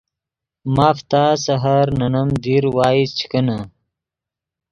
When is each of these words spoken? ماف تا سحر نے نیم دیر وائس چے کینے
ماف 0.75 0.97
تا 1.11 1.23
سحر 1.45 1.85
نے 1.99 2.07
نیم 2.13 2.29
دیر 2.43 2.63
وائس 2.75 3.09
چے 3.17 3.25
کینے 3.31 3.59